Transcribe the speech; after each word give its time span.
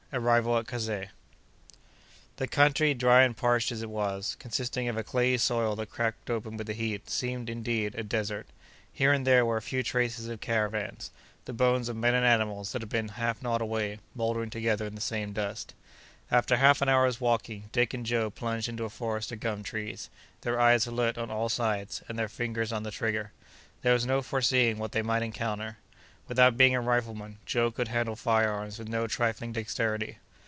—Arrival 0.13 0.57
at 0.57 0.67
Kazeh. 0.67 1.07
The 2.35 2.45
country, 2.49 2.93
dry 2.93 3.23
and 3.23 3.33
parched 3.37 3.71
as 3.71 3.81
it 3.81 3.89
was, 3.89 4.35
consisting 4.39 4.89
of 4.89 4.97
a 4.97 5.05
clayey 5.05 5.37
soil 5.37 5.73
that 5.77 5.89
cracked 5.89 6.29
open 6.29 6.57
with 6.57 6.67
the 6.67 6.73
heat, 6.73 7.09
seemed, 7.09 7.49
indeed, 7.49 7.95
a 7.95 8.03
desert: 8.03 8.47
here 8.91 9.13
and 9.13 9.25
there 9.25 9.45
were 9.45 9.55
a 9.55 9.61
few 9.61 9.83
traces 9.83 10.27
of 10.27 10.41
caravans; 10.41 11.11
the 11.45 11.53
bones 11.53 11.87
of 11.87 11.95
men 11.95 12.13
and 12.13 12.25
animals, 12.25 12.73
that 12.73 12.81
had 12.81 12.89
been 12.89 13.07
half 13.07 13.41
gnawed 13.41 13.61
away, 13.61 13.99
mouldering 14.13 14.49
together 14.49 14.85
in 14.85 14.95
the 14.95 14.99
same 14.99 15.31
dust. 15.31 15.73
After 16.29 16.57
half 16.57 16.81
an 16.81 16.89
hour's 16.89 17.21
walking, 17.21 17.69
Dick 17.71 17.93
and 17.93 18.05
Joe 18.05 18.29
plunged 18.29 18.67
into 18.67 18.83
a 18.83 18.89
forest 18.89 19.31
of 19.31 19.39
gum 19.39 19.63
trees, 19.63 20.09
their 20.41 20.59
eyes 20.59 20.85
alert 20.85 21.17
on 21.17 21.31
all 21.31 21.47
sides, 21.47 22.03
and 22.09 22.19
their 22.19 22.27
fingers 22.27 22.73
on 22.73 22.83
the 22.83 22.91
trigger. 22.91 23.31
There 23.81 23.93
was 23.93 24.05
no 24.05 24.21
foreseeing 24.21 24.77
what 24.77 24.91
they 24.91 25.03
might 25.03 25.23
encounter. 25.23 25.77
Without 26.27 26.55
being 26.55 26.73
a 26.73 26.79
rifleman, 26.79 27.39
Joe 27.45 27.71
could 27.71 27.89
handle 27.89 28.15
fire 28.15 28.49
arms 28.49 28.79
with 28.79 28.87
no 28.87 29.05
trifling 29.05 29.51
dexterity. 29.51 30.17